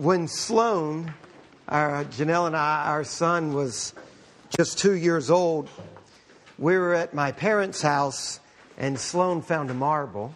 [0.00, 1.12] when Sloan,
[1.68, 3.92] our, Janelle and I, our son was
[4.48, 5.68] just two years old,
[6.58, 8.40] we were at my parents' house
[8.78, 10.34] and Sloan found a marble.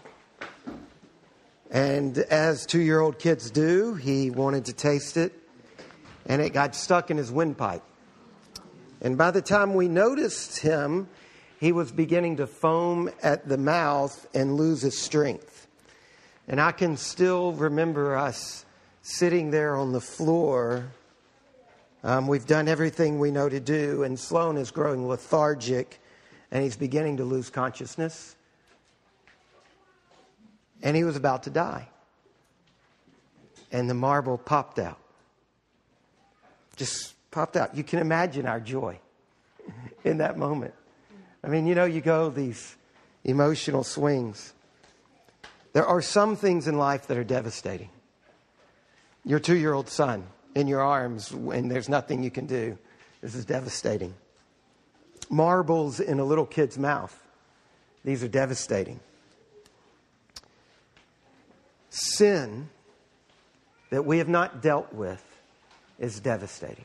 [1.71, 5.33] And as two year old kids do, he wanted to taste it
[6.27, 7.83] and it got stuck in his windpipe.
[9.01, 11.09] And by the time we noticed him,
[11.59, 15.67] he was beginning to foam at the mouth and lose his strength.
[16.49, 18.67] And I can still remember us
[19.05, 20.91] sitting there on the floor.
[22.03, 26.01] Um, we've done everything we know to do, and Sloan is growing lethargic
[26.51, 28.37] and he's beginning to lose consciousness.
[30.83, 31.89] And he was about to die.
[33.73, 34.99] And the marble popped out.
[36.77, 37.77] Just popped out.
[37.77, 39.01] You can imagine our joy
[40.05, 40.75] in that moment.
[41.43, 42.77] I mean, you know, you go these
[43.25, 44.53] emotional swings.
[45.73, 47.91] There are some things in life that are devastating.
[49.25, 52.79] Your two year old son in your arms, and there's nothing you can do.
[53.21, 54.15] This is devastating
[55.31, 57.21] marbles in a little kid's mouth.
[58.05, 59.01] These are devastating.
[61.91, 62.69] Sin
[63.91, 65.25] that we have not dealt with
[65.99, 66.85] is devastating.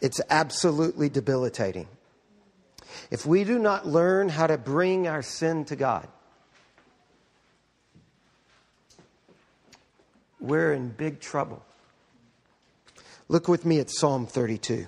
[0.00, 1.88] It's absolutely debilitating.
[3.10, 6.08] If we do not learn how to bring our sin to God,
[10.44, 11.64] we're in big trouble.
[13.28, 14.86] Look with me at Psalm 32.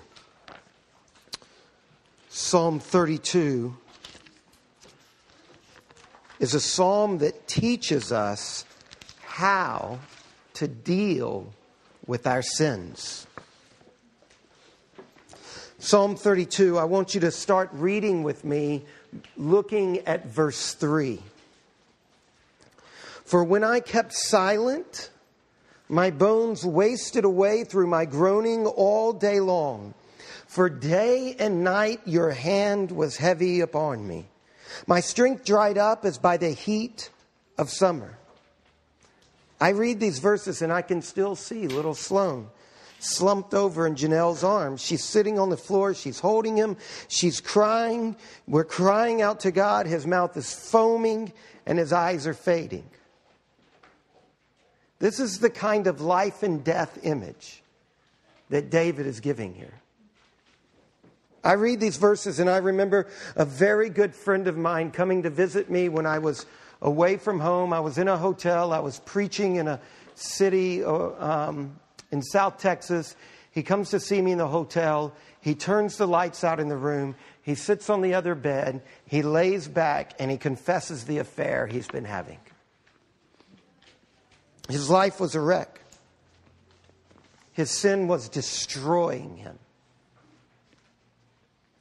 [2.29, 3.75] Psalm 32
[6.39, 8.65] is a psalm that teaches us
[9.25, 9.97] how
[10.53, 11.51] to deal
[12.05, 13.25] with our sins.
[15.79, 18.85] Psalm 32, I want you to start reading with me,
[19.35, 21.19] looking at verse 3.
[23.25, 25.09] For when I kept silent,
[25.89, 29.93] my bones wasted away through my groaning all day long.
[30.47, 34.25] For day and night your hand was heavy upon me.
[34.85, 37.09] My strength dried up as by the heat
[37.57, 38.17] of summer.
[39.59, 42.49] I read these verses and I can still see little Sloan
[42.99, 44.81] slumped over in Janelle's arms.
[44.81, 45.93] She's sitting on the floor.
[45.93, 46.77] She's holding him.
[47.07, 48.15] She's crying.
[48.47, 49.85] We're crying out to God.
[49.85, 51.33] His mouth is foaming
[51.65, 52.85] and his eyes are fading.
[54.99, 57.61] This is the kind of life and death image
[58.49, 59.73] that David is giving here.
[61.43, 65.29] I read these verses and I remember a very good friend of mine coming to
[65.29, 66.45] visit me when I was
[66.81, 67.73] away from home.
[67.73, 69.79] I was in a hotel, I was preaching in a
[70.15, 71.79] city uh, um,
[72.11, 73.15] in South Texas.
[73.51, 75.13] He comes to see me in the hotel.
[75.39, 77.15] He turns the lights out in the room.
[77.43, 78.81] He sits on the other bed.
[79.05, 82.39] He lays back and he confesses the affair he's been having.
[84.69, 85.79] His life was a wreck.
[87.53, 89.57] His sin was destroying him.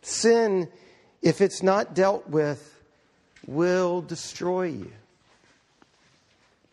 [0.03, 0.69] Sin,
[1.21, 2.81] if it's not dealt with,
[3.47, 4.93] will destroy you.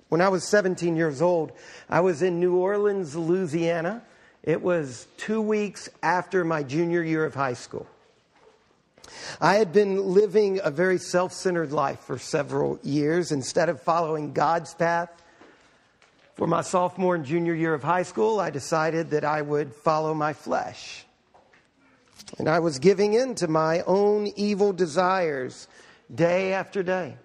[0.10, 1.52] When I was 17 years old,
[1.90, 4.04] I was in New Orleans, Louisiana.
[4.44, 7.88] It was two weeks after my junior year of high school.
[9.42, 14.34] I had been living a very self centered life for several years instead of following
[14.34, 15.10] God's path.
[16.36, 20.14] For my sophomore and junior year of high school, I decided that I would follow
[20.14, 21.06] my flesh.
[22.40, 25.68] And I was giving in to my own evil desires
[26.14, 27.18] day after day.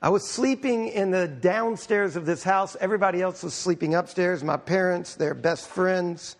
[0.00, 2.76] I was sleeping in the downstairs of this house.
[2.80, 4.42] Everybody else was sleeping upstairs.
[4.42, 6.36] My parents, their best friends,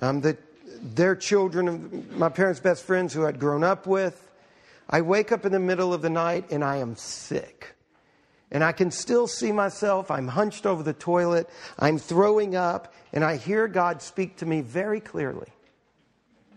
[0.00, 0.36] um, the,
[0.82, 4.30] their children, my parents' best friends who I'd grown up with.
[4.88, 7.75] I wake up in the middle of the night and I am sick.
[8.50, 10.10] And I can still see myself.
[10.10, 11.50] I'm hunched over the toilet.
[11.78, 12.94] I'm throwing up.
[13.12, 15.48] And I hear God speak to me very clearly.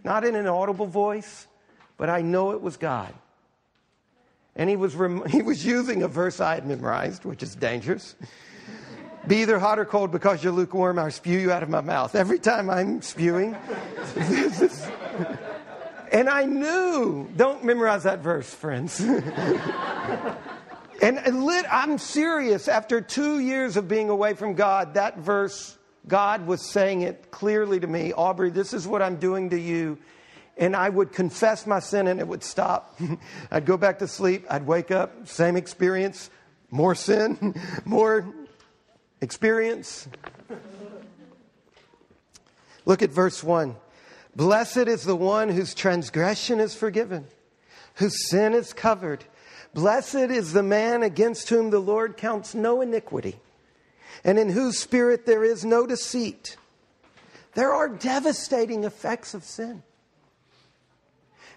[0.03, 1.47] Not in an audible voice,
[1.97, 3.13] but I know it was God.
[4.55, 8.16] And he was, rem- he was using a verse I had memorized, which is dangerous.
[9.28, 12.16] Be either hot or cold because you're lukewarm, I'll spew you out of my mouth.
[12.16, 13.53] Every time I'm spewing,
[16.11, 19.05] and I knew, don't memorize that verse, friends.
[21.01, 22.67] And I'm serious.
[22.67, 27.79] After two years of being away from God, that verse, God was saying it clearly
[27.79, 29.97] to me Aubrey, this is what I'm doing to you.
[30.57, 32.99] And I would confess my sin and it would stop.
[33.51, 34.46] I'd go back to sleep.
[34.49, 36.29] I'd wake up, same experience,
[36.69, 37.55] more sin,
[37.85, 38.28] more
[39.22, 40.07] experience.
[42.85, 43.75] Look at verse 1.
[44.35, 47.28] Blessed is the one whose transgression is forgiven,
[47.95, 49.23] whose sin is covered.
[49.73, 53.39] Blessed is the man against whom the Lord counts no iniquity.
[54.23, 56.57] and in whose spirit there is no deceit.
[57.53, 59.83] There are devastating effects of sin.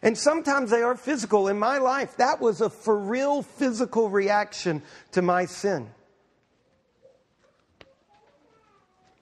[0.03, 1.49] And sometimes they are physical.
[1.49, 4.83] In my life, that was a for real physical reaction
[5.13, 5.91] to my sin.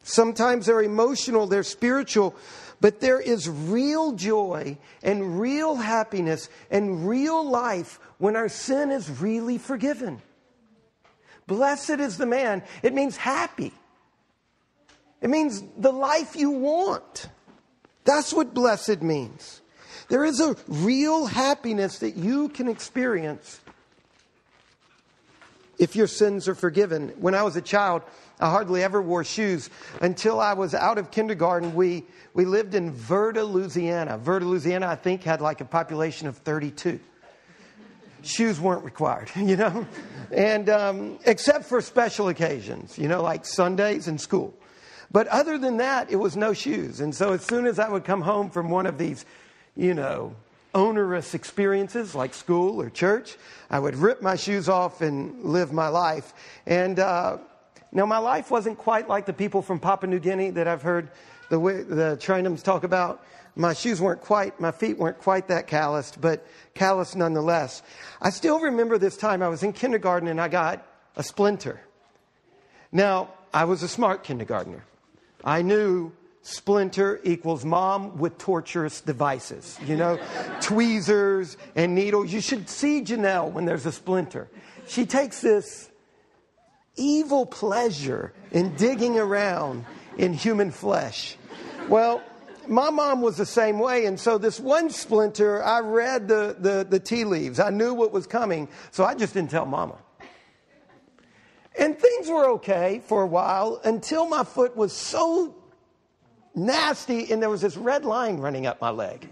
[0.03, 2.35] Sometimes they're emotional, they're spiritual,
[2.81, 9.21] but there is real joy and real happiness and real life when our sin is
[9.21, 10.23] really forgiven.
[11.47, 12.63] Blessed is the man.
[12.83, 13.73] It means happy.
[15.21, 17.29] It means the life you want.
[18.05, 19.61] That's what blessed means.
[20.09, 23.61] There is a real happiness that you can experience
[25.81, 27.09] if your sins are forgiven.
[27.19, 28.03] When I was a child,
[28.39, 29.71] I hardly ever wore shoes
[30.03, 31.75] until I was out of kindergarten.
[31.75, 32.05] We,
[32.35, 34.19] we lived in Verda, Louisiana.
[34.19, 37.01] Verda, Louisiana, I think, had like a population of 32.
[38.23, 39.87] Shoes weren't required, you know?
[40.31, 44.55] And um, except for special occasions, you know, like Sundays and school.
[45.11, 47.01] But other than that, it was no shoes.
[47.01, 49.25] And so as soon as I would come home from one of these,
[49.75, 50.37] you know,
[50.75, 53.37] onerous experiences like school or church,
[53.71, 56.33] I would rip my shoes off and live my life.
[56.67, 57.39] And uh,
[57.93, 61.11] now my life wasn't quite like the people from Papua New Guinea that I've heard
[61.49, 63.25] the, the Trinums talk about.
[63.57, 67.83] My shoes weren't quite, my feet weren't quite that calloused, but callous nonetheless.
[68.23, 71.81] I still remember this time I was in kindergarten and I got a splinter.
[72.93, 74.85] Now, I was a smart kindergartner.
[75.45, 80.19] I knew splinter equals mom with torturous devices, you know,
[80.61, 82.33] tweezers and needles.
[82.33, 84.49] You should see Janelle when there's a splinter.
[84.87, 85.91] She takes this
[86.97, 89.85] evil pleasure in digging around
[90.19, 91.37] in human flesh.
[91.89, 92.23] Well,
[92.67, 96.87] my mom was the same way, and so this one splinter, I read the, the,
[96.89, 97.59] the tea leaves.
[97.59, 99.97] I knew what was coming, so I just didn't tell mama.
[101.79, 105.55] And things were okay for a while until my foot was so
[106.67, 109.29] nasty and there was this red line running up my leg.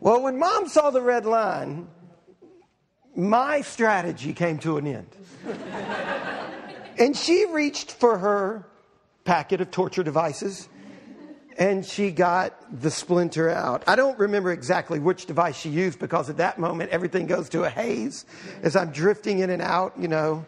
[0.00, 1.88] Well, when mom saw the red line,
[3.16, 5.16] my strategy came to an end.
[6.98, 8.66] and she reached for her
[9.24, 10.68] packet of torture devices
[11.56, 13.84] and she got the splinter out.
[13.86, 17.64] I don't remember exactly which device she used because at that moment everything goes to
[17.64, 18.24] a haze
[18.62, 20.44] as I'm drifting in and out, you know,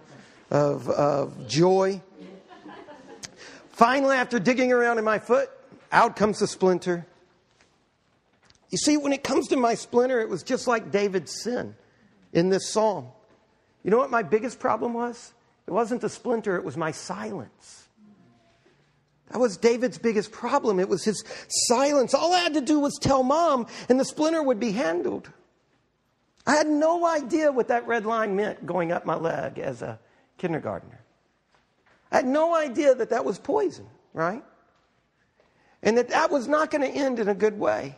[0.50, 2.00] of, of joy.
[3.76, 5.50] Finally, after digging around in my foot,
[5.92, 7.06] out comes the splinter.
[8.70, 11.74] You see, when it comes to my splinter, it was just like David's sin
[12.32, 13.08] in this psalm.
[13.84, 15.34] You know what my biggest problem was?
[15.66, 17.88] It wasn't the splinter, it was my silence.
[19.30, 20.80] That was David's biggest problem.
[20.80, 21.22] It was his
[21.68, 22.14] silence.
[22.14, 25.28] All I had to do was tell mom, and the splinter would be handled.
[26.46, 29.98] I had no idea what that red line meant going up my leg as a
[30.38, 31.02] kindergartner.
[32.10, 34.44] I had no idea that that was poison, right?
[35.82, 37.96] And that that was not going to end in a good way.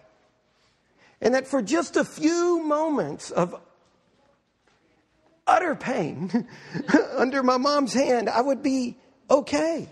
[1.21, 3.61] And that for just a few moments of
[5.47, 6.47] utter pain
[7.17, 8.97] under my mom's hand, I would be
[9.31, 9.89] okay.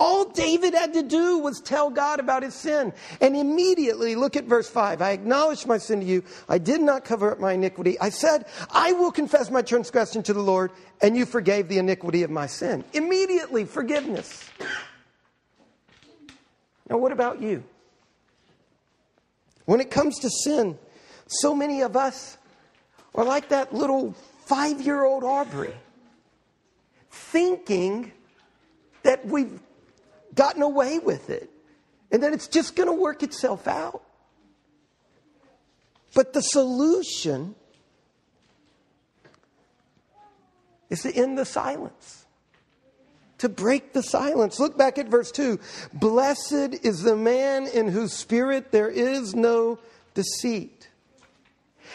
[0.00, 2.94] All David had to do was tell God about his sin.
[3.20, 5.02] And immediately, look at verse 5.
[5.02, 6.24] I acknowledge my sin to you.
[6.48, 8.00] I did not cover up my iniquity.
[8.00, 12.22] I said, I will confess my transgression to the Lord, and you forgave the iniquity
[12.22, 12.82] of my sin.
[12.94, 14.48] Immediately, forgiveness.
[16.88, 17.62] Now, what about you?
[19.66, 20.78] When it comes to sin,
[21.26, 22.38] so many of us
[23.14, 24.14] are like that little
[24.46, 25.74] five year old Aubrey,
[27.10, 28.12] thinking
[29.02, 29.60] that we've
[30.34, 31.50] gotten away with it
[32.10, 34.02] and that it's just going to work itself out.
[36.14, 37.54] But the solution
[40.88, 42.26] is to end the silence,
[43.38, 44.58] to break the silence.
[44.58, 45.60] Look back at verse 2.
[45.92, 49.78] Blessed is the man in whose spirit there is no
[50.14, 50.88] deceit.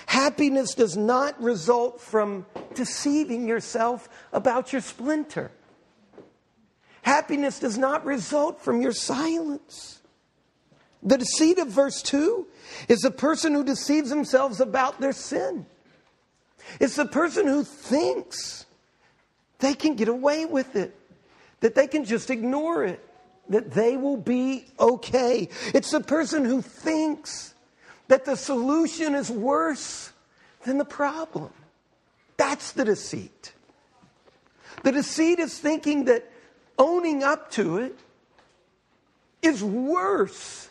[0.08, 5.52] Happiness does not result from deceiving yourself about your splinter.
[7.06, 10.02] Happiness does not result from your silence.
[11.04, 12.48] The deceit of verse 2
[12.90, 15.68] is the person who deceives themselves about their sin.
[16.80, 18.66] It's the person who thinks
[19.60, 20.98] they can get away with it,
[21.60, 23.08] that they can just ignore it,
[23.50, 25.48] that they will be okay.
[25.76, 27.54] It's the person who thinks
[28.08, 30.12] that the solution is worse
[30.64, 31.54] than the problem.
[32.38, 33.54] That's the deceit.
[34.82, 36.32] The deceit is thinking that
[36.78, 37.98] owning up to it
[39.42, 40.70] is worse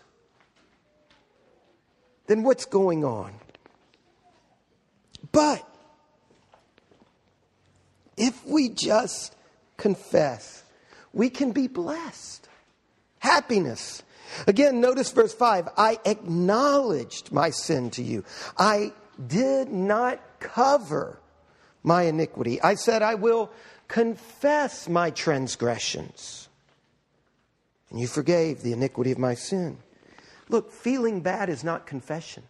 [2.26, 3.34] than what's going on.
[5.32, 5.66] But
[8.16, 9.34] if we just
[9.76, 10.64] confess
[11.14, 12.48] we can be blessed.
[13.20, 14.02] Happiness.
[14.46, 18.24] Again, notice verse 5 I acknowledged my sin to you.
[18.58, 18.92] I
[19.24, 21.20] did not cover
[21.82, 22.60] my iniquity.
[22.60, 23.50] I said, I will
[23.94, 26.48] confess my transgressions.
[27.90, 29.78] And you forgave the iniquity of my sin.
[30.48, 32.42] Look, feeling bad is not confession.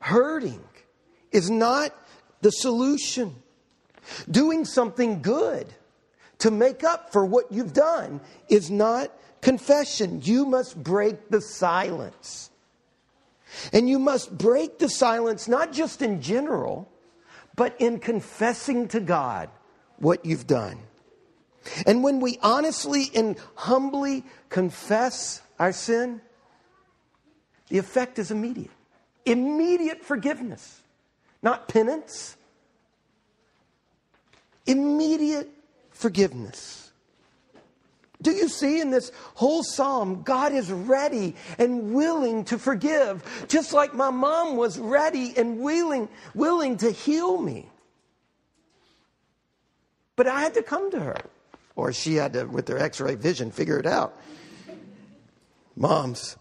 [0.00, 0.62] Hurting
[1.30, 1.94] is not
[2.42, 3.36] the solution.
[4.30, 5.66] Doing something good
[6.40, 9.10] to make up for what you've done is not
[9.40, 10.20] confession.
[10.22, 12.50] You must break the silence.
[13.72, 16.91] And you must break the silence, not just in general,
[17.56, 19.50] but in confessing to God
[19.98, 20.78] what you've done.
[21.86, 26.20] And when we honestly and humbly confess our sin,
[27.68, 28.70] the effect is immediate.
[29.24, 30.80] Immediate forgiveness,
[31.42, 32.36] not penance.
[34.66, 35.48] Immediate
[35.90, 36.81] forgiveness.
[38.22, 43.72] Do you see in this whole psalm, God is ready and willing to forgive, just
[43.72, 47.68] like my mom was ready and willing, willing to heal me.
[50.16, 51.20] But I had to come to her,
[51.74, 54.16] or she had to, with her x ray vision, figure it out.
[55.74, 56.36] Moms.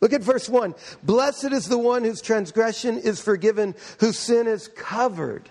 [0.00, 0.74] Look at verse 1.
[1.04, 5.48] Blessed is the one whose transgression is forgiven, whose sin is covered.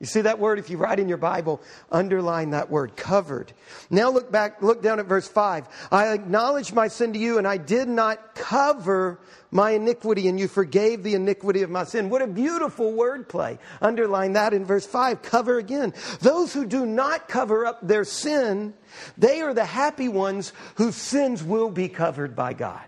[0.00, 0.60] You see that word?
[0.60, 3.52] If you write in your Bible, underline that word, covered.
[3.90, 5.66] Now look back, look down at verse 5.
[5.90, 9.18] I acknowledged my sin to you, and I did not cover
[9.50, 12.10] my iniquity, and you forgave the iniquity of my sin.
[12.10, 13.58] What a beautiful word play.
[13.80, 15.20] Underline that in verse 5.
[15.22, 15.92] Cover again.
[16.20, 18.74] Those who do not cover up their sin,
[19.16, 22.84] they are the happy ones whose sins will be covered by God.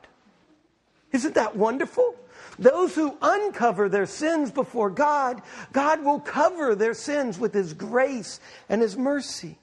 [1.10, 2.14] Isn't that wonderful?
[2.60, 5.40] Those who uncover their sins before God,
[5.72, 8.38] God will cover their sins with His grace
[8.68, 9.58] and His mercy.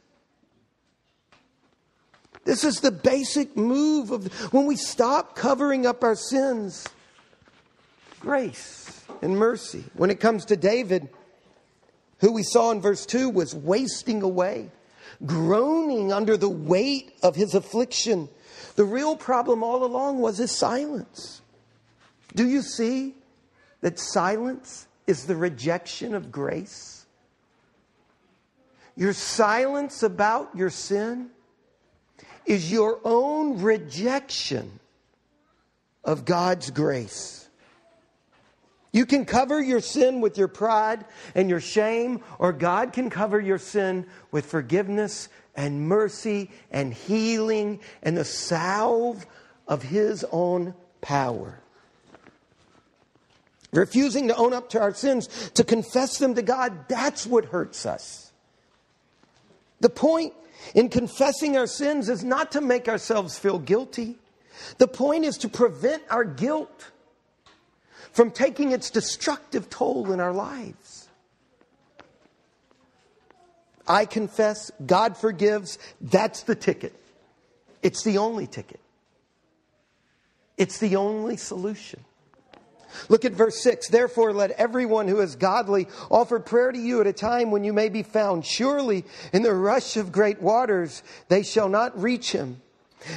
[2.44, 6.89] This is the basic move of when we stop covering up our sins.
[8.20, 9.84] Grace and mercy.
[9.94, 11.08] When it comes to David,
[12.20, 14.72] who we saw in verse 2 was wasting away,
[15.24, 18.27] groaning under the weight of his affliction.
[18.75, 21.42] The real problem all along was his silence.
[22.36, 23.15] Do you see
[23.81, 27.05] that silence is the rejection of grace?
[28.96, 31.29] Your silence about your sin
[32.46, 34.79] is your own rejection
[36.03, 37.48] of God's grace.
[38.91, 41.05] You can cover your sin with your pride
[41.36, 47.81] and your shame, or God can cover your sin with forgiveness and mercy and healing
[48.01, 49.25] and the salve
[49.67, 51.60] of His own power.
[53.72, 57.86] Refusing to own up to our sins, to confess them to God, that's what hurts
[57.86, 58.32] us.
[59.82, 60.34] The point
[60.74, 64.18] in confessing our sins is not to make ourselves feel guilty.
[64.78, 66.92] The point is to prevent our guilt
[68.12, 71.08] from taking its destructive toll in our lives.
[73.88, 76.94] I confess, God forgives, that's the ticket.
[77.84, 78.80] It's the only ticket.
[80.58, 82.04] It's the only solution.
[83.10, 83.89] Look at verse 6.
[83.89, 87.74] Therefore, let everyone who is godly offer prayer to you at a time when you
[87.74, 88.46] may be found.
[88.46, 92.62] Surely, in the rush of great waters, they shall not reach him.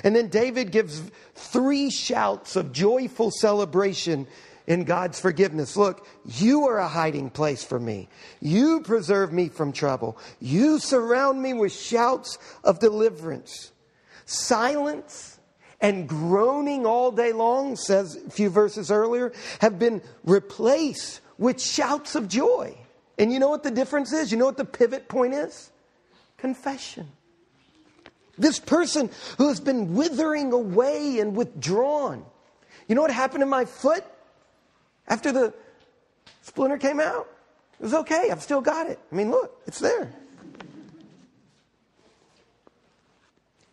[0.05, 1.03] And then David gives
[1.35, 4.27] three shouts of joyful celebration
[4.67, 5.77] in God's forgiveness.
[5.77, 8.09] Look, you are a hiding place for me.
[8.41, 10.19] You preserve me from trouble.
[10.39, 13.73] You surround me with shouts of deliverance.
[14.27, 15.30] Silence
[15.81, 22.15] and groaning all day long, says a few verses earlier, have been replaced with shouts
[22.15, 22.77] of joy.
[23.19, 24.31] And you know what the difference is?
[24.31, 25.71] You know what the pivot point is?
[26.37, 27.09] Confession.
[28.39, 32.25] This person who has been withering away and withdrawn.
[32.89, 34.05] You know what happened to my foot
[35.07, 35.53] after the
[36.43, 37.29] splinter came out?
[37.79, 38.31] It was okay.
[38.31, 38.99] I've still got it.
[39.11, 40.13] I mean, look, it's there.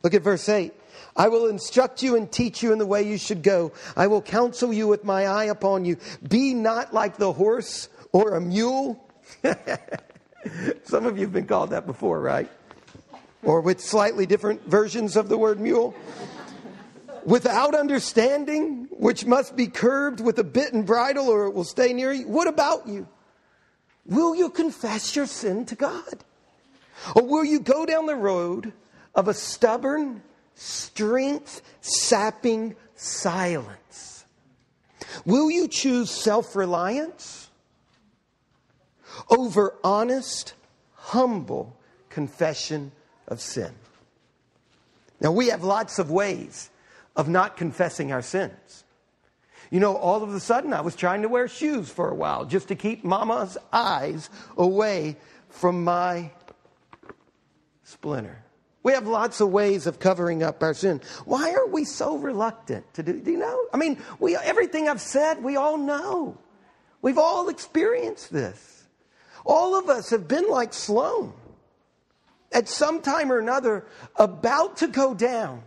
[0.04, 0.74] Look at verse 8.
[1.16, 3.72] I will instruct you and teach you in the way you should go.
[3.96, 5.98] I will counsel you with my eye upon you.
[6.28, 9.04] Be not like the horse or a mule.
[10.84, 12.50] Some of you have been called that before, right?
[13.44, 15.96] Or with slightly different versions of the word mule.
[17.26, 21.92] Without understanding, which must be curbed with a bit and bridle, or it will stay
[21.92, 22.28] near you.
[22.28, 23.08] What about you?
[24.06, 26.24] Will you confess your sin to God?
[27.16, 28.74] Or will you go down the road
[29.14, 30.24] of a stubborn
[30.58, 34.26] strength sapping silence?
[35.26, 37.48] Will you choose self reliance
[39.30, 40.54] over honest,
[40.94, 41.76] humble
[42.10, 42.92] confession
[43.28, 43.74] of sin.
[45.20, 46.70] Now, we have lots of ways
[47.16, 48.84] of not confessing our sins.
[49.72, 52.46] You know, all of a sudden, I was trying to wear shoes for a while
[52.46, 55.18] just to keep mama's eyes away
[55.50, 56.32] from my
[57.84, 58.44] splinter.
[58.84, 61.02] We have lots of ways of covering up our sin.
[61.26, 63.20] Why are we so reluctant to do?
[63.20, 63.66] Do you know?
[63.74, 66.38] I mean, we everything I've said, we all know.
[67.02, 68.86] We've all experienced this.
[69.46, 71.34] All of us have been like Sloan
[72.52, 75.64] at some time or another, about to go down,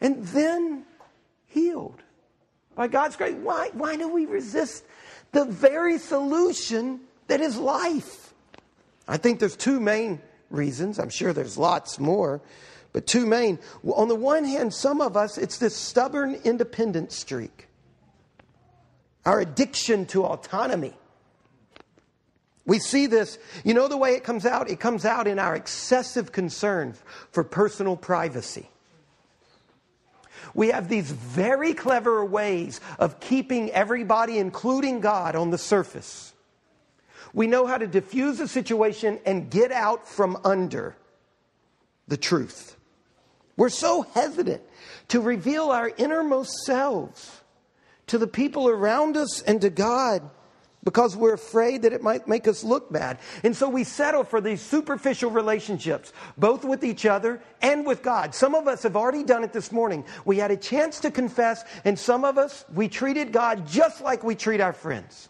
[0.00, 0.84] and then
[1.46, 2.02] healed
[2.74, 3.34] by God's grace.
[3.34, 4.84] Why, why do we resist
[5.32, 8.32] the very solution that is life?
[9.06, 10.98] I think there's two main reasons.
[10.98, 12.42] I'm sure there's lots more,
[12.92, 13.58] but two main.
[13.84, 17.68] On the one hand, some of us, it's this stubborn independent streak,
[19.24, 20.94] our addiction to autonomy.
[22.66, 24.70] We see this, you know the way it comes out?
[24.70, 26.94] It comes out in our excessive concern
[27.32, 28.68] for personal privacy.
[30.54, 36.32] We have these very clever ways of keeping everybody, including God, on the surface.
[37.32, 40.96] We know how to diffuse a situation and get out from under
[42.08, 42.76] the truth.
[43.56, 44.62] We're so hesitant
[45.08, 47.40] to reveal our innermost selves
[48.08, 50.28] to the people around us and to God
[50.82, 53.18] because we're afraid that it might make us look bad.
[53.44, 58.34] And so we settle for these superficial relationships, both with each other and with God.
[58.34, 60.04] Some of us have already done it this morning.
[60.24, 64.24] We had a chance to confess, and some of us, we treated God just like
[64.24, 65.28] we treat our friends.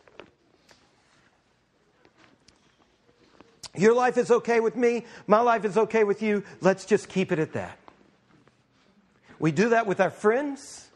[3.76, 5.04] Your life is okay with me.
[5.26, 6.44] My life is okay with you.
[6.60, 7.78] Let's just keep it at that.
[9.38, 10.88] We do that with our friends,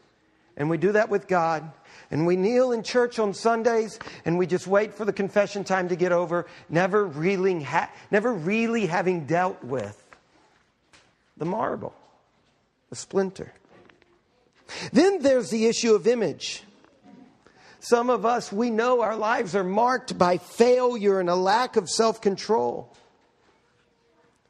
[0.55, 1.71] and we do that with God.
[2.11, 5.89] And we kneel in church on Sundays and we just wait for the confession time
[5.89, 10.01] to get over, never really, ha- never really having dealt with
[11.35, 11.95] the marble,
[12.89, 13.51] the splinter.
[14.93, 16.63] Then there's the issue of image.
[17.87, 21.87] Some of us, we know our lives are marked by failure and a lack of
[21.87, 22.91] self control.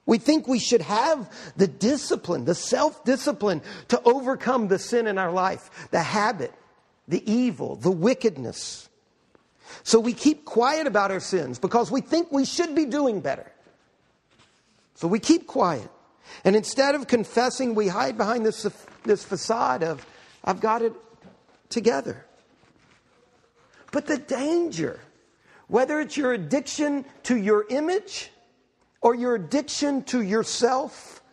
[0.05, 5.17] We think we should have the discipline, the self discipline to overcome the sin in
[5.17, 6.53] our life, the habit,
[7.09, 8.87] the evil, the wickedness.
[9.83, 13.51] So we keep quiet about our sins because we think we should be doing better.
[14.93, 15.89] So we keep quiet.
[16.45, 18.65] And instead of confessing, we hide behind this,
[19.03, 20.07] this facade of,
[20.45, 20.93] I've got it
[21.67, 22.25] together.
[23.95, 24.99] But the danger,
[25.69, 28.29] whether it's your addiction to your image
[28.99, 31.23] or your addiction to yourself,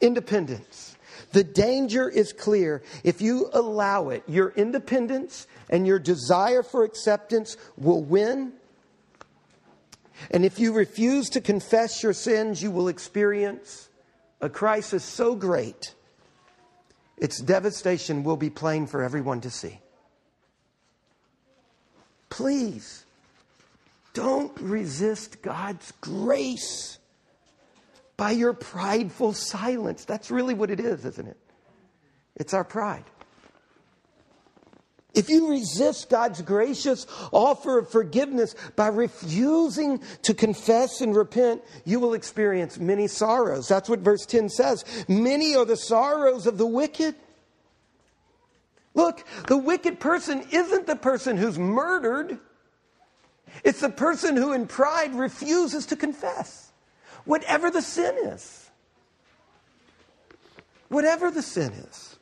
[0.00, 0.96] independence,
[1.32, 2.84] the danger is clear.
[3.02, 8.52] If you allow it, your independence and your desire for acceptance will win.
[10.30, 13.88] And if you refuse to confess your sins, you will experience
[14.40, 15.96] a crisis so great,
[17.16, 19.80] its devastation will be plain for everyone to see.
[22.28, 23.04] Please
[24.12, 26.98] don't resist God's grace
[28.16, 30.04] by your prideful silence.
[30.04, 31.36] That's really what it is, isn't it?
[32.36, 33.04] It's our pride.
[35.14, 42.00] If you resist God's gracious offer of forgiveness by refusing to confess and repent, you
[42.00, 43.68] will experience many sorrows.
[43.68, 44.84] That's what verse 10 says.
[45.08, 47.14] Many are the sorrows of the wicked.
[48.94, 52.38] Look, the wicked person isn't the person who's murdered,
[53.64, 56.72] it's the person who, in pride, refuses to confess,
[57.24, 58.70] whatever the sin is.
[60.88, 62.16] Whatever the sin is.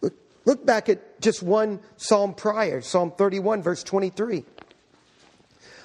[0.00, 4.44] Look, look back at just one psalm prior, Psalm 31, verse 23.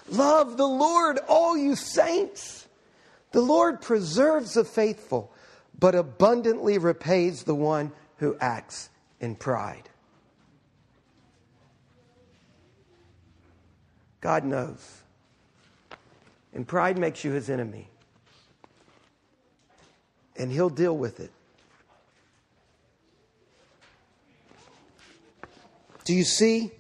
[0.09, 2.67] Love the Lord, all you saints.
[3.33, 5.31] The Lord preserves the faithful,
[5.77, 9.89] but abundantly repays the one who acts in pride.
[14.21, 15.01] God knows.
[16.53, 17.87] And pride makes you his enemy.
[20.35, 21.31] And he'll deal with it.
[26.03, 26.71] Do you see?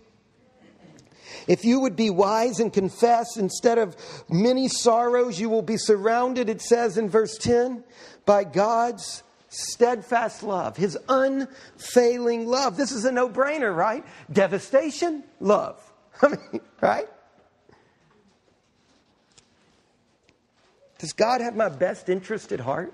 [1.47, 3.95] If you would be wise and confess instead of
[4.29, 7.83] many sorrows, you will be surrounded, it says in verse 10,
[8.25, 12.77] by God's steadfast love, his unfailing love.
[12.77, 14.05] This is a no brainer, right?
[14.31, 15.81] Devastation, love.
[16.21, 17.07] I mean, right?
[20.99, 22.93] Does God have my best interest at heart?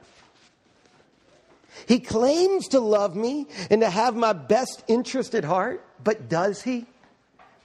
[1.88, 6.62] He claims to love me and to have my best interest at heart, but does
[6.62, 6.86] he?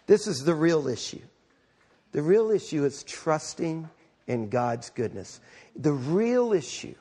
[0.07, 1.21] This is the real issue.
[2.13, 3.89] The real issue is trusting
[4.27, 5.41] in God's goodness.
[5.77, 6.95] The real issue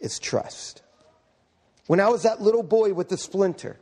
[0.00, 0.82] is trust.
[1.86, 3.78] When I was that little boy with the splinter,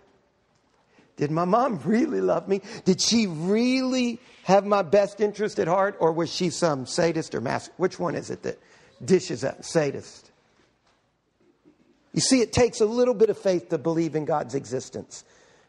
[1.17, 2.63] did my mom really love me?
[2.85, 5.97] Did she really have my best interest at heart?
[5.99, 7.73] Or was she some sadist or master?
[7.77, 8.59] Which one is it that
[9.05, 10.31] dishes that sadist?
[12.13, 15.25] You see, it takes a little bit of faith to believe in God's existence.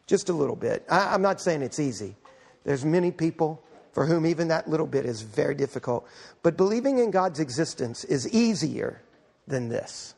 [0.06, 0.84] Just a little bit.
[0.88, 2.16] I, I'm not saying it's easy.
[2.64, 6.06] There's many people for whom even that little bit is very difficult.
[6.42, 9.02] But believing in God's existence is easier
[9.46, 10.14] than this.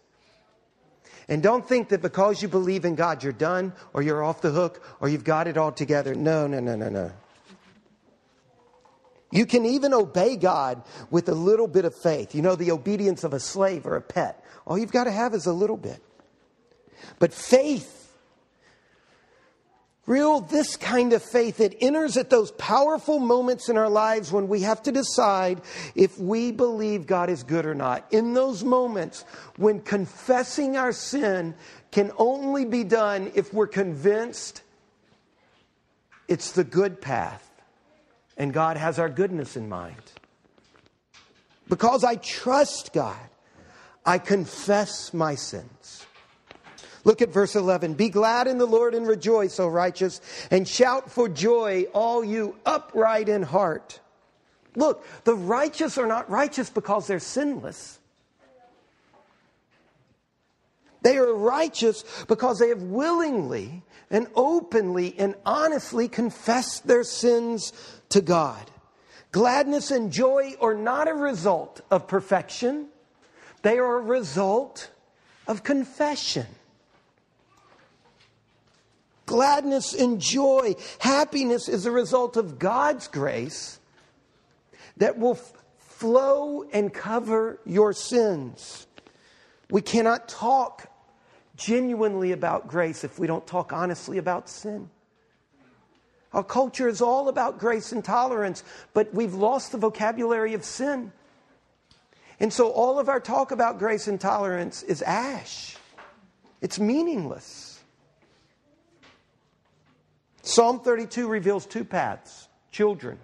[1.30, 4.50] And don't think that because you believe in God, you're done or you're off the
[4.50, 6.12] hook or you've got it all together.
[6.14, 7.12] No, no, no, no, no.
[9.30, 12.34] You can even obey God with a little bit of faith.
[12.34, 14.44] You know, the obedience of a slave or a pet.
[14.66, 16.02] All you've got to have is a little bit.
[17.20, 17.99] But faith
[20.06, 24.48] Real, this kind of faith, it enters at those powerful moments in our lives when
[24.48, 25.60] we have to decide
[25.94, 28.06] if we believe God is good or not.
[28.10, 29.24] In those moments
[29.56, 31.54] when confessing our sin
[31.90, 34.62] can only be done if we're convinced
[36.28, 37.46] it's the good path
[38.36, 40.12] and God has our goodness in mind.
[41.68, 43.28] Because I trust God,
[44.04, 46.06] I confess my sins.
[47.04, 47.94] Look at verse 11.
[47.94, 52.56] Be glad in the Lord and rejoice, O righteous, and shout for joy, all you
[52.66, 54.00] upright in heart.
[54.76, 57.98] Look, the righteous are not righteous because they're sinless.
[61.02, 67.72] They are righteous because they have willingly and openly and honestly confessed their sins
[68.10, 68.70] to God.
[69.32, 72.88] Gladness and joy are not a result of perfection,
[73.62, 74.90] they are a result
[75.46, 76.46] of confession
[79.30, 80.74] gladness and joy.
[80.98, 83.78] Happiness is a result of God's grace
[84.96, 88.88] that will f- flow and cover your sins.
[89.70, 90.90] We cannot talk
[91.56, 94.90] genuinely about grace if we don't talk honestly about sin.
[96.32, 98.64] Our culture is all about grace and tolerance,
[98.94, 101.12] but we've lost the vocabulary of sin.
[102.40, 105.76] And so all of our talk about grace and tolerance is ash.
[106.60, 107.69] It's meaningless.
[110.42, 112.48] Psalm 32 reveals two paths.
[112.70, 113.18] Children,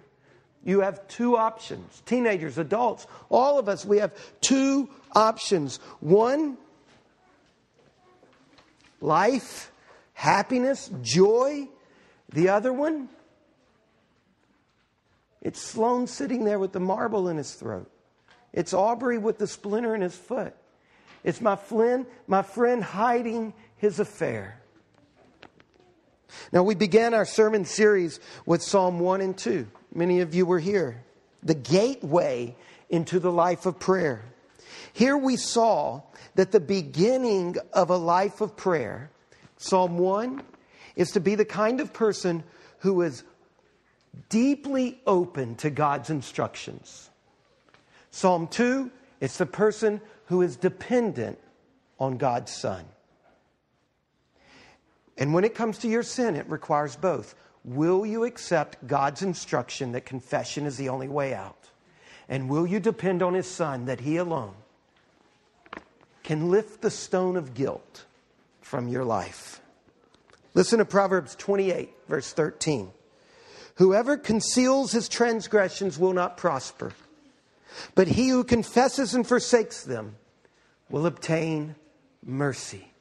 [0.63, 2.01] you have two options.
[2.05, 5.77] Teenagers, adults, all of us, we have two options.
[5.99, 6.57] One,
[8.99, 9.71] life,
[10.13, 11.67] happiness, joy.
[12.33, 13.09] The other one,
[15.41, 17.89] it's Sloan sitting there with the marble in his throat.
[18.51, 20.53] It's Aubrey with the splinter in his foot.
[21.23, 24.61] It's my friend, my friend hiding his affair.
[26.51, 29.67] Now, we began our sermon series with Psalm 1 and 2.
[29.93, 31.03] Many of you were here.
[31.43, 32.55] The gateway
[32.89, 34.23] into the life of prayer.
[34.93, 36.01] Here we saw
[36.35, 39.11] that the beginning of a life of prayer,
[39.57, 40.41] Psalm 1,
[40.95, 42.43] is to be the kind of person
[42.79, 43.23] who is
[44.29, 47.09] deeply open to God's instructions.
[48.11, 51.39] Psalm 2, it's the person who is dependent
[51.99, 52.85] on God's Son.
[55.17, 57.35] And when it comes to your sin, it requires both.
[57.63, 61.69] Will you accept God's instruction that confession is the only way out?
[62.29, 64.53] And will you depend on His Son that He alone
[66.23, 68.05] can lift the stone of guilt
[68.61, 69.61] from your life?
[70.53, 72.91] Listen to Proverbs 28, verse 13.
[73.75, 76.93] Whoever conceals his transgressions will not prosper,
[77.93, 80.15] but he who confesses and forsakes them
[80.89, 81.75] will obtain
[82.25, 82.91] mercy.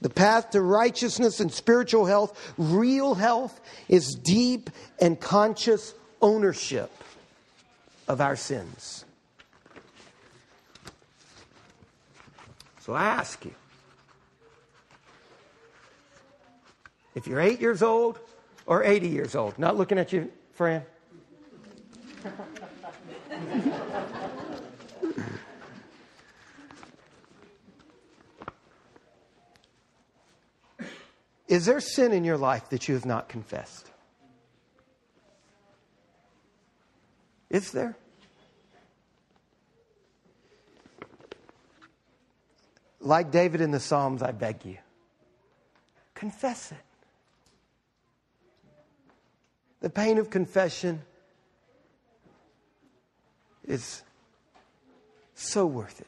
[0.00, 6.90] The path to righteousness and spiritual health, real health, is deep and conscious ownership
[8.08, 9.04] of our sins.
[12.80, 13.54] So I ask you
[17.14, 18.18] if you're eight years old
[18.66, 20.82] or 80 years old, not looking at you, friend.
[31.50, 33.90] Is there sin in your life that you have not confessed?
[37.50, 37.96] Is there?
[43.00, 44.76] Like David in the Psalms, I beg you,
[46.14, 46.78] confess it.
[49.80, 51.02] The pain of confession
[53.66, 54.02] is
[55.34, 56.06] so worth it.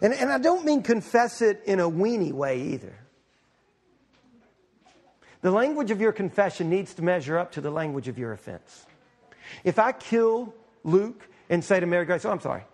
[0.00, 2.94] And, and I don't mean confess it in a weenie way either.
[5.40, 8.86] The language of your confession needs to measure up to the language of your offense.
[9.64, 12.64] If I kill Luke and say to Mary Grace, Oh, I'm sorry.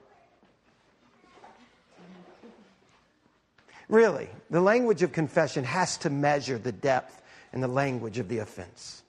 [3.88, 7.20] Really, the language of confession has to measure the depth
[7.52, 9.02] and the language of the offense.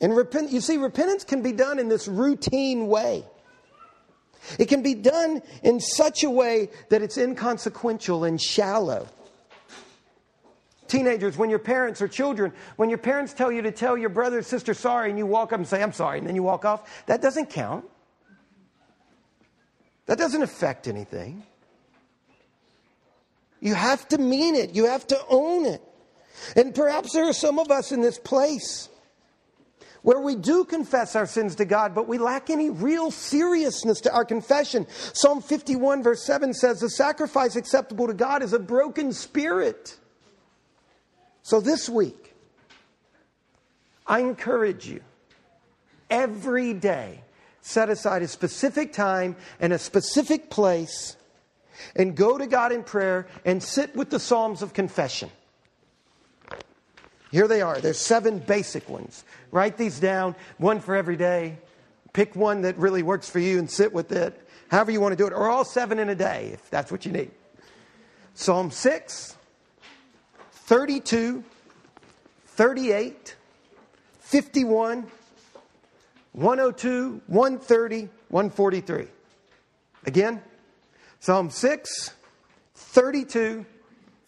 [0.00, 3.24] And repent, you see, repentance can be done in this routine way.
[4.58, 9.08] It can be done in such a way that it's inconsequential and shallow.
[10.88, 14.38] Teenagers, when your parents or children, when your parents tell you to tell your brother
[14.38, 16.64] or sister sorry and you walk up and say, I'm sorry, and then you walk
[16.64, 17.86] off, that doesn't count.
[20.06, 21.44] That doesn't affect anything.
[23.60, 25.80] You have to mean it, you have to own it.
[26.56, 28.88] And perhaps there are some of us in this place
[30.02, 34.12] where we do confess our sins to God, but we lack any real seriousness to
[34.12, 34.86] our confession.
[35.14, 39.96] Psalm 51, verse 7 says, The sacrifice acceptable to God is a broken spirit.
[41.42, 42.34] So this week,
[44.06, 45.00] I encourage you
[46.10, 47.22] every day,
[47.60, 51.16] set aside a specific time and a specific place
[51.96, 55.30] and go to God in prayer and sit with the Psalms of confession.
[57.32, 57.80] Here they are.
[57.80, 59.24] There's seven basic ones.
[59.50, 61.58] Write these down, one for every day.
[62.12, 64.38] Pick one that really works for you and sit with it,
[64.70, 67.06] however you want to do it, or all seven in a day, if that's what
[67.06, 67.30] you need.
[68.34, 69.36] Psalm 6,
[70.52, 71.42] 32,
[72.48, 73.36] 38,
[74.20, 75.06] 51,
[76.32, 79.06] 102, 130, 143.
[80.04, 80.42] Again,
[81.20, 82.12] Psalm 6,
[82.74, 83.64] 32,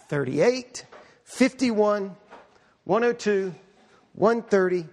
[0.09, 0.87] 38,
[1.25, 2.17] 51,
[2.85, 3.55] 102,
[4.15, 4.87] 130,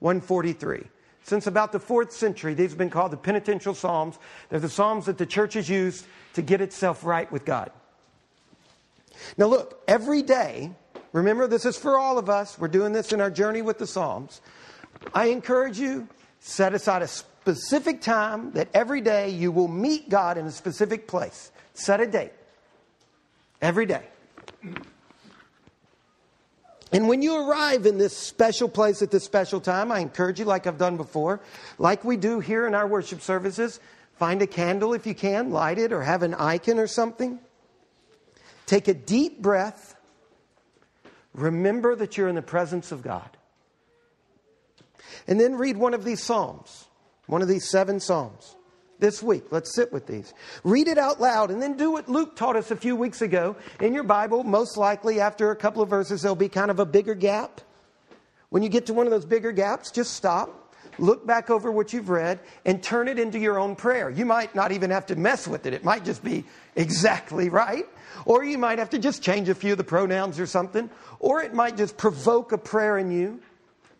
[0.00, 0.82] 143.
[1.22, 4.18] Since about the fourth century, these have been called the penitential psalms.
[4.48, 7.70] They're the psalms that the church has used to get itself right with God.
[9.36, 10.70] Now, look, every day,
[11.12, 12.58] remember this is for all of us.
[12.58, 14.40] We're doing this in our journey with the Psalms.
[15.14, 16.08] I encourage you,
[16.40, 21.08] set aside a specific time that every day you will meet God in a specific
[21.08, 21.50] place.
[21.74, 22.32] Set a date.
[23.60, 24.02] Every day.
[26.92, 30.44] And when you arrive in this special place at this special time, I encourage you,
[30.44, 31.40] like I've done before,
[31.78, 33.80] like we do here in our worship services,
[34.18, 37.40] find a candle if you can, light it, or have an icon or something.
[38.66, 39.96] Take a deep breath.
[41.34, 43.28] Remember that you're in the presence of God.
[45.26, 46.86] And then read one of these Psalms,
[47.26, 48.56] one of these seven Psalms
[48.98, 49.44] this week.
[49.50, 50.34] Let's sit with these.
[50.64, 53.56] Read it out loud and then do what Luke taught us a few weeks ago.
[53.80, 56.86] In your Bible, most likely after a couple of verses, there'll be kind of a
[56.86, 57.60] bigger gap.
[58.50, 61.92] When you get to one of those bigger gaps, just stop, look back over what
[61.92, 64.08] you've read, and turn it into your own prayer.
[64.08, 66.44] You might not even have to mess with it, it might just be
[66.76, 67.86] exactly right.
[68.24, 70.88] Or you might have to just change a few of the pronouns or something.
[71.20, 73.40] Or it might just provoke a prayer in you.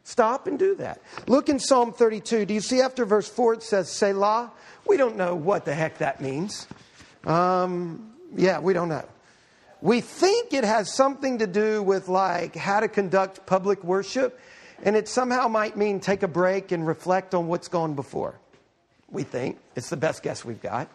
[0.04, 1.00] Stop and do that.
[1.26, 2.46] Look in Psalm 32.
[2.46, 4.52] Do you see after verse 4 it says Selah?
[4.86, 6.66] We don't know what the heck that means.
[7.24, 9.04] Um, yeah, we don't know.
[9.82, 14.40] We think it has something to do with like how to conduct public worship,
[14.82, 18.38] and it somehow might mean take a break and reflect on what's gone before.
[19.10, 20.88] We think it's the best guess we've got.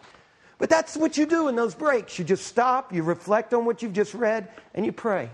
[0.58, 2.18] But that's what you do in those breaks.
[2.18, 5.30] You just stop, you reflect on what you've just read, and you pray.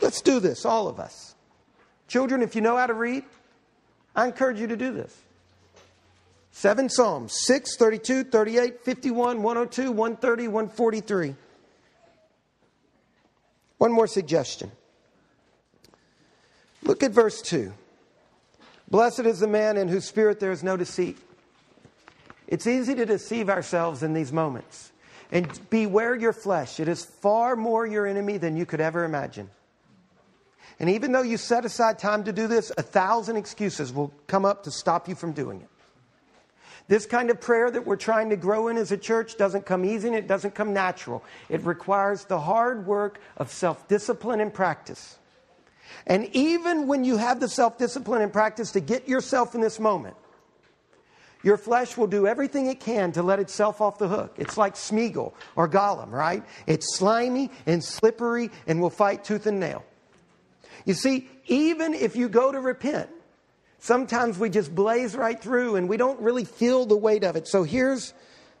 [0.00, 1.34] Let's do this, all of us.
[2.08, 3.24] Children, if you know how to read,
[4.14, 5.16] I encourage you to do this.
[6.52, 11.34] Seven Psalms 6, 32, 38, 51, 102, 130, 143.
[13.78, 14.70] One more suggestion.
[16.82, 17.72] Look at verse 2.
[18.90, 21.16] Blessed is the man in whose spirit there is no deceit.
[22.46, 24.92] It's easy to deceive ourselves in these moments.
[25.32, 26.78] And beware your flesh.
[26.78, 29.48] It is far more your enemy than you could ever imagine.
[30.78, 34.44] And even though you set aside time to do this, a thousand excuses will come
[34.44, 35.68] up to stop you from doing it.
[36.88, 39.84] This kind of prayer that we're trying to grow in as a church doesn't come
[39.84, 41.24] easy and it doesn't come natural.
[41.48, 45.18] It requires the hard work of self discipline and practice.
[46.06, 49.78] And even when you have the self discipline and practice to get yourself in this
[49.78, 50.16] moment,
[51.42, 54.34] your flesh will do everything it can to let itself off the hook.
[54.38, 56.44] It's like Smeagol or Gollum, right?
[56.66, 59.84] It's slimy and slippery and will fight tooth and nail.
[60.84, 63.10] You see, even if you go to repent,
[63.82, 67.48] Sometimes we just blaze right through and we don't really feel the weight of it.
[67.48, 68.14] So here's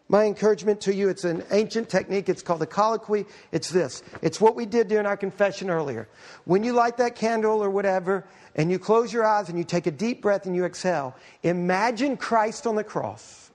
[0.08, 1.08] my encouragement to you.
[1.10, 2.28] It's an ancient technique.
[2.28, 3.26] It's called the colloquy.
[3.52, 4.02] It's this.
[4.20, 6.08] It's what we did during our confession earlier.
[6.44, 9.86] When you light that candle or whatever, and you close your eyes and you take
[9.86, 13.52] a deep breath and you exhale, imagine Christ on the cross.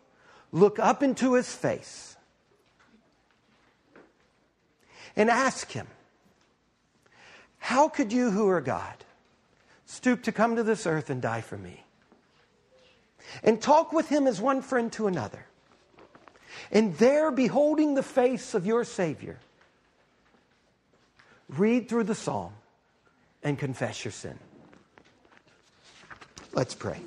[0.54, 2.16] Look up into his face
[5.18, 5.88] and ask him,
[7.58, 9.04] How could you, who are God,
[9.88, 11.84] stoop to come to this earth and die for me?
[13.44, 15.46] And talk with him as one friend to another.
[16.72, 19.40] And there, beholding the face of your Savior,
[21.50, 22.54] read through the psalm
[23.44, 24.38] and confess your sin.
[26.54, 27.00] Let's pray.